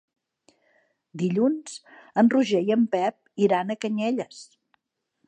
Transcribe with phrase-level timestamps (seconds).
[1.23, 1.75] Dilluns
[2.21, 4.41] en Roger i en Pep iran a Canyelles.